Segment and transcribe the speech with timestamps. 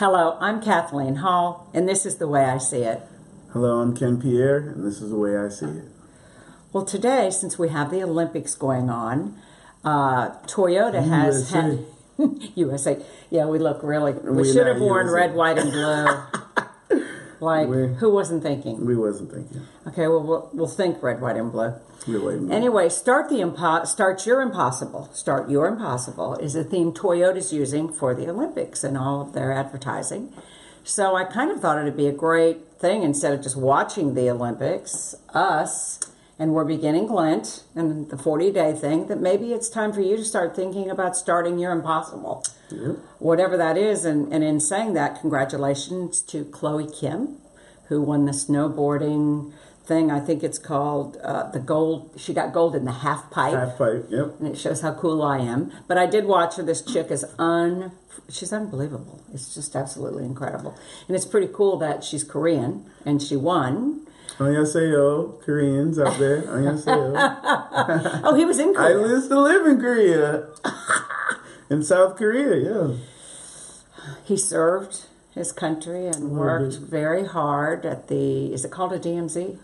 [0.00, 3.02] Hello, I'm Kathleen Hall, and this is the way I see it.
[3.52, 5.84] Hello, I'm Ken Pierre, and this is the way I see it.
[6.72, 9.38] Well, today, since we have the Olympics going on,
[9.84, 11.84] uh, Toyota has USA.
[12.16, 13.04] had USA.
[13.28, 14.12] Yeah, we look really.
[14.12, 15.14] We We're should have worn USA.
[15.14, 16.06] red, white, and blue.
[17.40, 18.84] like We- who wasn't thinking?
[18.86, 19.62] We wasn't thinking.
[19.88, 21.72] Okay, well, we'll we'll think red, white, and blue.
[22.06, 22.50] We're.
[22.50, 25.08] Anyway, start the impo- start your impossible.
[25.12, 29.52] Start your impossible is a theme Toyota's using for the Olympics and all of their
[29.52, 30.32] advertising.
[30.82, 34.30] So I kind of thought it'd be a great thing instead of just watching the
[34.30, 36.00] Olympics, us,
[36.38, 40.16] and we're beginning Lent and the 40 day thing, that maybe it's time for you
[40.16, 42.42] to start thinking about starting your impossible.
[43.18, 47.36] Whatever that is, and, and in saying that, congratulations to Chloe Kim,
[47.88, 49.52] who won the snowboarding
[49.84, 50.10] thing.
[50.10, 52.12] I think it's called uh, the gold.
[52.16, 54.06] She got gold in the half pipe Half pipe.
[54.10, 54.34] Yep.
[54.40, 55.72] and it shows how cool I am.
[55.88, 56.62] But I did watch her.
[56.62, 57.92] This chick is un.
[58.28, 59.22] She's unbelievable.
[59.32, 60.76] It's just absolutely incredible,
[61.08, 64.06] and it's pretty cool that she's Korean and she won.
[64.38, 66.42] Annyeonghaseyo, Koreans out there.
[66.46, 68.20] Annyeonghaseyo.
[68.24, 68.98] Oh, he was in Korea.
[68.98, 70.46] I used to live in Korea.
[71.70, 72.96] in South Korea, yeah.
[74.24, 78.52] He served his country and worked very hard at the.
[78.52, 79.58] Is it called a DMZ?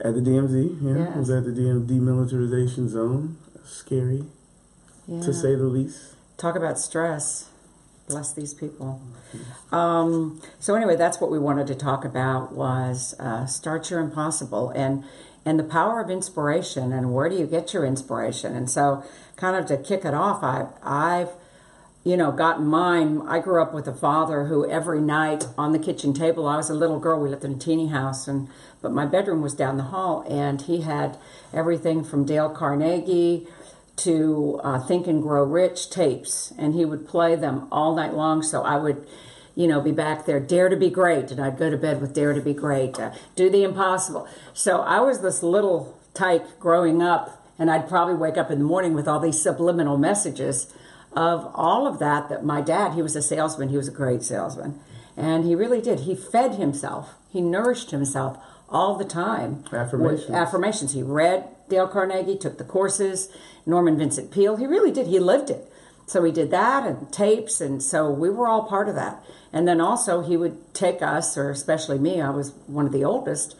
[0.00, 1.04] At the DMZ, yeah.
[1.06, 1.16] Yes.
[1.16, 3.36] Was at the DM demilitarization zone.
[3.64, 4.24] Scary,
[5.06, 5.20] Yeah.
[5.22, 6.14] to say the least.
[6.38, 7.49] Talk about stress.
[8.10, 9.00] Bless these people.
[9.70, 14.70] Um, so anyway, that's what we wanted to talk about was uh, start your impossible
[14.70, 15.04] and
[15.44, 18.54] and the power of inspiration and where do you get your inspiration?
[18.54, 19.02] And so,
[19.36, 21.30] kind of to kick it off, I I've
[22.02, 23.22] you know gotten mine.
[23.28, 26.48] I grew up with a father who every night on the kitchen table.
[26.48, 27.20] I was a little girl.
[27.20, 28.48] We lived in a teeny house, and
[28.82, 31.16] but my bedroom was down the hall, and he had
[31.54, 33.46] everything from Dale Carnegie
[34.00, 38.42] to uh, Think and Grow Rich tapes, and he would play them all night long.
[38.42, 39.06] So I would,
[39.54, 42.14] you know, be back there, Dare to Be Great, and I'd go to bed with
[42.14, 44.28] Dare to Be Great, uh, Do the Impossible.
[44.54, 48.64] So I was this little tyke growing up, and I'd probably wake up in the
[48.64, 50.72] morning with all these subliminal messages
[51.12, 52.28] of all of that.
[52.28, 54.80] That my dad, he was a salesman, he was a great salesman,
[55.16, 56.00] and he really did.
[56.00, 58.38] He fed himself, he nourished himself
[58.70, 60.30] all the time Affirmations.
[60.30, 60.92] affirmations.
[60.92, 63.28] He read Dale Carnegie, took the courses,
[63.66, 64.56] Norman Vincent Peale.
[64.56, 65.06] He really did.
[65.06, 65.70] He lived it.
[66.06, 69.22] So he did that and tapes, and so we were all part of that.
[69.52, 73.04] And then also he would take us, or especially me, I was one of the
[73.04, 73.54] oldest,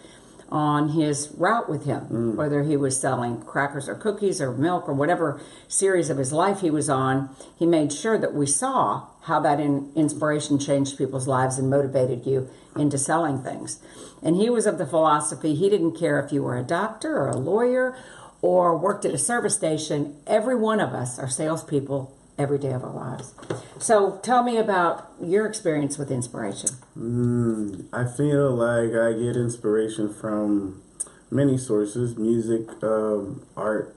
[0.50, 2.34] on his route with him, mm.
[2.34, 6.60] whether he was selling crackers or cookies or milk or whatever series of his life
[6.60, 7.34] he was on.
[7.56, 12.26] He made sure that we saw how that in, inspiration changed people's lives and motivated
[12.26, 13.80] you into selling things.
[14.22, 17.28] And he was of the philosophy he didn't care if you were a doctor or
[17.28, 17.96] a lawyer
[18.42, 20.16] or worked at a service station.
[20.26, 23.34] Every one of us are salespeople every day of our lives.
[23.78, 26.70] So tell me about your experience with inspiration.
[26.98, 30.82] Mm, I feel like I get inspiration from
[31.30, 33.94] many sources music, um, art,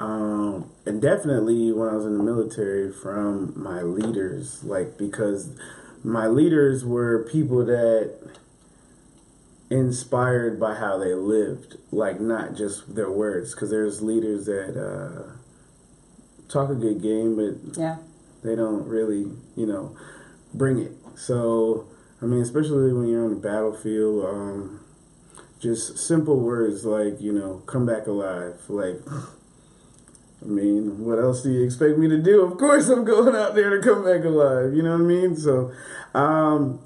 [0.00, 4.64] um, and definitely when I was in the military from my leaders.
[4.64, 5.50] Like, because
[6.02, 8.14] my leaders were people that
[9.70, 13.54] inspired by how they lived, like, not just their words.
[13.54, 15.36] Because there's leaders that uh,
[16.50, 17.96] talk a good game, but Yeah.
[18.42, 19.92] they don't really, you know,
[20.52, 20.92] bring it.
[21.16, 21.84] So,
[22.20, 24.80] I mean, especially when you're on the battlefield, um,
[25.58, 28.54] just simple words like, you know, come back alive.
[28.68, 29.00] Like,
[30.42, 32.42] I mean, what else do you expect me to do?
[32.42, 34.74] Of course, I'm going out there to come back alive.
[34.74, 35.36] You know what I mean?
[35.36, 35.70] So,
[36.14, 36.80] um,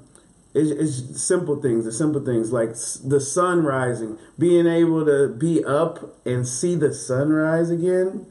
[0.53, 2.69] it's, it's simple things, the simple things like
[3.03, 8.25] the sun rising, being able to be up and see the sunrise again,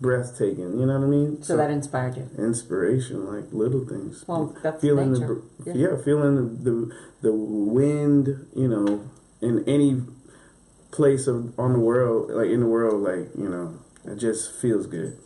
[0.00, 0.78] breathtaking.
[0.78, 1.42] You know what I mean?
[1.42, 2.30] So that inspired you.
[2.38, 4.24] inspiration, like little things.
[4.26, 5.42] Well, that's feeling nature.
[5.64, 5.90] the Yeah.
[5.90, 6.04] yeah.
[6.04, 10.02] feeling the, the the wind, you know, in any
[10.90, 14.86] place of on the world, like in the world, like you know, it just feels
[14.86, 15.18] good.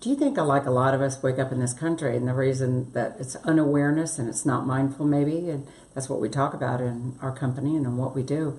[0.00, 2.32] Do you think, like a lot of us, wake up in this country, and the
[2.32, 6.80] reason that it's unawareness and it's not mindful, maybe, and that's what we talk about
[6.80, 8.58] in our company and in what we do,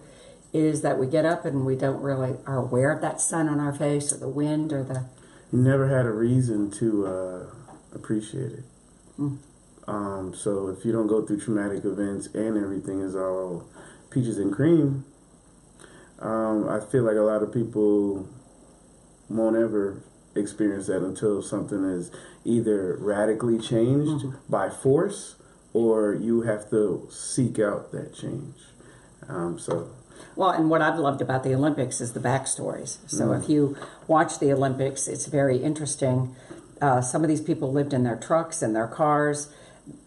[0.54, 3.60] is that we get up and we don't really are aware of that sun on
[3.60, 5.06] our face or the wind or the.
[5.52, 7.46] You never had a reason to uh,
[7.94, 8.64] appreciate it.
[9.16, 9.36] Hmm.
[9.88, 13.68] Um, so if you don't go through traumatic events and everything is all
[14.10, 15.06] peaches and cream,
[16.20, 18.28] um, I feel like a lot of people
[19.28, 20.02] won't ever
[20.36, 22.12] experience that until something is
[22.46, 25.36] either radically changed by force
[25.74, 28.56] or you have to seek out that change.
[29.28, 29.90] Um, so
[30.36, 32.98] Well, and what I've loved about the Olympics is the backstories.
[33.08, 36.36] So if you watch the Olympics, it's very interesting.
[36.82, 39.52] Uh, some of these people lived in their trucks and their cars.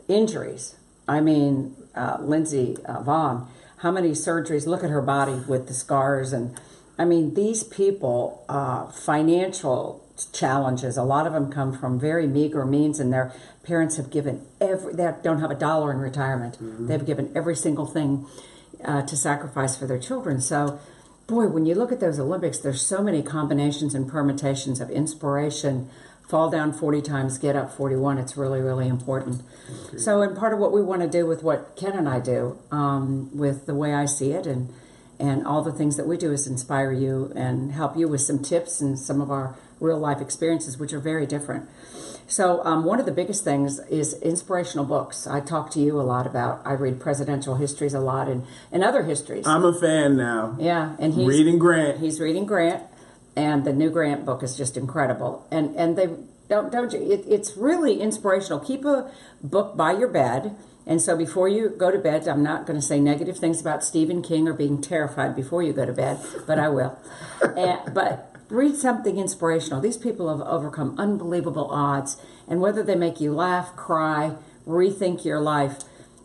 [0.09, 0.77] injuries.
[1.07, 3.47] I mean, uh, Lindsey uh, Vonn,
[3.79, 4.67] how many surgeries?
[4.67, 6.33] Look at her body with the scars.
[6.33, 6.59] And
[6.99, 12.65] I mean, these people, uh, financial challenges, a lot of them come from very meager
[12.65, 13.33] means, and their
[13.63, 16.57] parents have given every, they don't have a dollar in retirement.
[16.89, 18.27] They've given every single thing
[18.85, 20.41] uh, to sacrifice for their children.
[20.41, 20.79] So,
[21.27, 25.89] boy, when you look at those Olympics, there's so many combinations and permutations of inspiration.
[26.29, 28.19] Fall down 40 times, get up 41.
[28.19, 29.43] It's really, really important.
[29.97, 32.59] So, and part of what we want to do with what Ken and I do,
[32.71, 34.73] um, with the way I see it, and
[35.19, 38.41] and all the things that we do is inspire you and help you with some
[38.41, 41.69] tips and some of our real life experiences, which are very different.
[42.27, 45.27] So, um, one of the biggest things is inspirational books.
[45.27, 46.63] I talk to you a lot about.
[46.65, 49.47] I read presidential histories a lot and, and other histories.
[49.47, 50.57] I'm a fan now.
[50.59, 52.01] yeah, and he's Reading Grant.
[52.01, 52.83] He's reading Grant,
[53.37, 55.47] and the new Grant book is just incredible.
[55.51, 56.09] And and they
[56.49, 57.01] don't don't you?
[57.01, 58.59] It, it's really inspirational.
[58.61, 59.11] Keep a
[59.43, 60.57] book by your bed.
[60.87, 63.83] And so before you go to bed, I'm not going to say negative things about
[63.83, 66.99] Stephen King or being terrified before you go to bed, but I will.
[67.57, 69.81] and, but read something inspirational.
[69.81, 72.17] These people have overcome unbelievable odds,
[72.49, 74.37] and whether they make you laugh, cry,
[74.67, 75.81] rethink your life,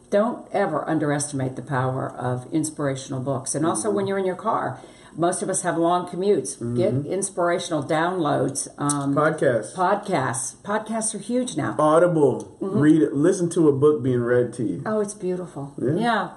[0.09, 3.53] don't ever underestimate the power of inspirational books.
[3.53, 4.79] And also when you're in your car,
[5.15, 6.57] most of us have long commutes.
[6.77, 8.67] Get inspirational downloads.
[8.77, 9.73] Um, Podcast.
[9.73, 10.55] podcasts.
[10.57, 11.75] Podcasts are huge now.
[11.77, 12.55] Audible.
[12.61, 13.13] Read it.
[13.13, 14.83] Listen to a book being read to you.
[14.85, 15.73] Oh, it's beautiful.
[15.77, 15.95] Yeah.
[15.95, 16.29] Yeah,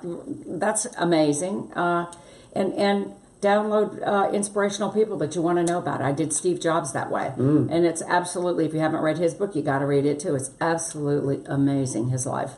[0.47, 1.73] that's amazing.
[1.75, 2.13] Uh,
[2.55, 3.13] and and
[3.43, 6.01] download uh, inspirational people that you want to know about.
[6.01, 8.65] I did Steve Jobs that way, and it's absolutely.
[8.65, 10.35] If you haven't read his book, you got to read it too.
[10.35, 12.53] It's absolutely amazing his life.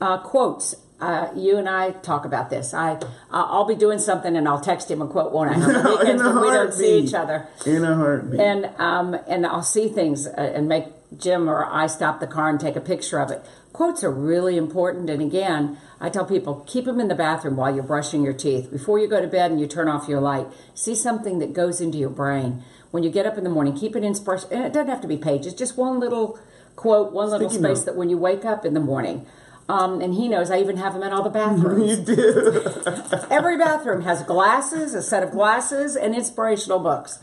[0.00, 0.76] Uh, quotes.
[1.00, 2.72] Uh, you and I talk about this.
[2.72, 2.96] I
[3.32, 5.54] I'll be doing something and I'll text him a quote, won't I?
[5.54, 8.38] On the In a we don't see each other In a heartbeat.
[8.38, 10.84] and um, and I'll see things uh, and make
[11.18, 13.44] Jim or I stop the car and take a picture of it.
[13.72, 17.74] Quotes are really important, and again, I tell people keep them in the bathroom while
[17.74, 20.46] you're brushing your teeth before you go to bed and you turn off your light.
[20.74, 23.74] See something that goes into your brain when you get up in the morning.
[23.74, 25.54] Keep it inspiration, and it doesn't have to be pages.
[25.54, 26.38] Just one little
[26.76, 27.86] quote, one little Sticky space note.
[27.86, 29.26] that when you wake up in the morning.
[29.68, 31.98] Um, and he knows I even have them in all the bathrooms.
[32.08, 32.62] you do.
[33.30, 37.18] Every bathroom has glasses, a set of glasses, and inspirational books.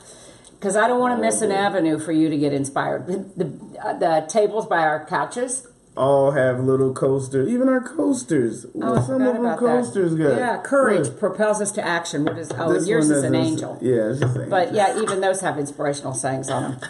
[0.52, 3.07] Because I don't want to miss an avenue for you to get inspired.
[3.07, 5.68] The, the, uh, the tables by our couches.
[6.00, 7.50] All have little coasters.
[7.50, 8.66] Even our coasters.
[8.81, 10.24] Oh, Some of them coasters that.
[10.24, 10.38] got.
[10.38, 12.24] Yeah, courage Look, propels us to action.
[12.24, 12.50] What is?
[12.57, 13.78] Oh, this yours is an angel.
[13.81, 14.78] Yeah, it's just an But angel.
[14.78, 16.80] yeah, even those have inspirational sayings on them.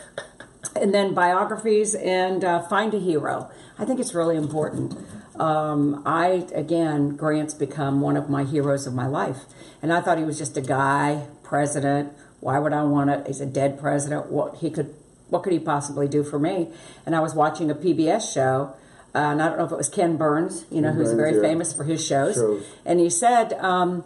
[0.75, 3.49] And then biographies and uh, find a hero.
[3.79, 4.95] I think it's really important.
[5.39, 9.45] Um, I again, Grant's become one of my heroes of my life,
[9.81, 12.13] and I thought he was just a guy, president.
[12.41, 13.23] Why would I want to?
[13.25, 14.27] He's a dead president.
[14.27, 14.93] What he could,
[15.29, 16.67] what could he possibly do for me?
[17.05, 18.75] And I was watching a PBS show.
[19.13, 21.35] Uh, and I don't know if it was Ken Burns, you know, who's Burns, very
[21.35, 21.41] yeah.
[21.41, 22.35] famous for his shows.
[22.35, 22.63] Shows.
[22.85, 24.03] And he said um,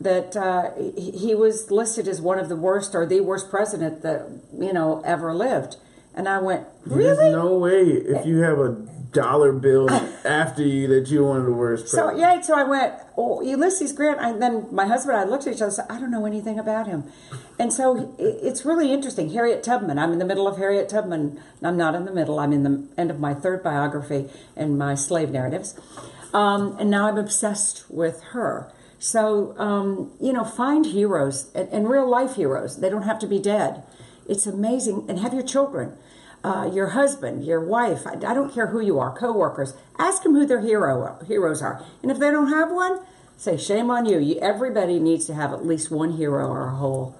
[0.00, 4.02] that uh, he he was listed as one of the worst or the worst president
[4.02, 5.76] that you know ever lived.
[6.14, 8.76] And I went, There's no way if you have a
[9.12, 9.90] dollar bill
[10.24, 11.88] after you that one of the worst.
[11.88, 14.20] So yeah, so I went, oh, Ulysses Grant.
[14.20, 16.26] And then my husband and I looked at each other and said, I don't know
[16.26, 17.04] anything about him.
[17.58, 19.30] And so it's really interesting.
[19.30, 19.98] Harriet Tubman.
[19.98, 21.40] I'm in the middle of Harriet Tubman.
[21.62, 22.38] I'm not in the middle.
[22.40, 25.78] I'm in the end of my third biography and my slave narratives.
[26.32, 28.72] Um, and now I'm obsessed with her.
[28.98, 32.80] So um, you know, find heroes and, and real life heroes.
[32.80, 33.82] They don't have to be dead.
[34.28, 35.06] It's amazing.
[35.08, 35.98] And have your children.
[36.44, 40.34] Uh, your husband, your wife, I, I don't care who you are, coworkers, ask them
[40.34, 41.84] who their hero heroes are.
[42.02, 42.98] And if they don't have one,
[43.36, 44.18] say shame on you.
[44.18, 44.40] you.
[44.40, 47.14] Everybody needs to have at least one hero or a whole.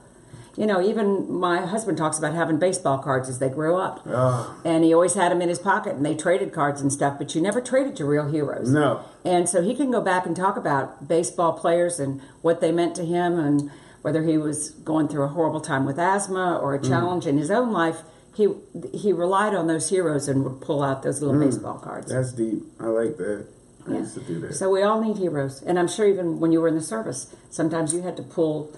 [0.57, 4.02] You know, even my husband talks about having baseball cards as they grow up.
[4.07, 4.55] Ah.
[4.64, 7.35] And he always had them in his pocket and they traded cards and stuff, but
[7.35, 8.69] you never traded your real heroes.
[8.71, 9.02] No.
[9.25, 12.97] And so he can go back and talk about baseball players and what they meant
[12.97, 13.71] to him and
[14.02, 16.88] whether he was going through a horrible time with asthma or a Mm.
[16.88, 18.02] challenge in his own life.
[18.35, 18.49] He
[18.95, 21.23] he relied on those heroes and would pull out those Mm.
[21.23, 22.11] little baseball cards.
[22.12, 22.65] That's deep.
[22.81, 23.45] I like that.
[23.87, 23.99] I Yeah.
[23.99, 24.55] used to do that.
[24.55, 27.27] So we all need heroes, and I'm sure even when you were in the service,
[27.51, 28.71] sometimes you had to pull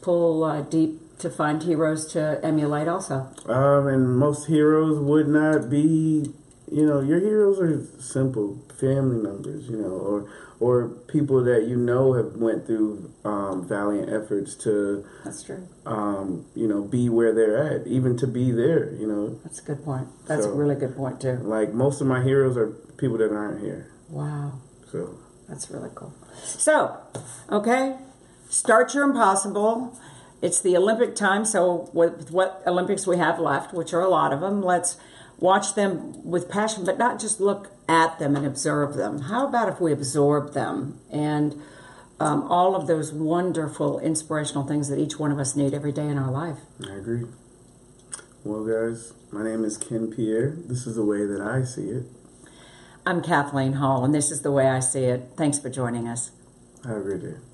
[0.00, 2.88] pull uh, deep to find heroes to emulate.
[2.88, 6.32] Also, Um, and most heroes would not be,
[6.70, 11.76] you know, your heroes are simple family members, you know, or or people that you
[11.76, 15.66] know have went through um, valiant efforts to, that's true.
[15.86, 19.40] um, you know, be where they're at, even to be there, you know.
[19.42, 20.06] That's a good point.
[20.28, 21.38] That's a really good point too.
[21.42, 24.52] Like most of my heroes are people that aren't here, Wow.
[24.90, 25.18] so.
[25.48, 26.14] That's really cool.
[26.44, 26.96] So,
[27.50, 27.96] okay,
[28.48, 29.98] start your impossible.
[30.40, 34.32] It's the Olympic time, so with what Olympics we have left, which are a lot
[34.32, 34.96] of them, let's
[35.42, 39.22] watch them with passion, but not just look at them and observe them.
[39.22, 41.60] How about if we absorb them and
[42.20, 46.06] um, all of those wonderful, inspirational things that each one of us need every day
[46.06, 46.58] in our life?
[46.88, 47.26] I agree.
[48.44, 50.54] Well, guys, my name is Ken Pierre.
[50.56, 52.04] This is the way that I see it.
[53.04, 55.30] I'm Kathleen Hall, and this is the way I see it.
[55.36, 56.30] Thanks for joining us.
[56.84, 57.51] Have a great day.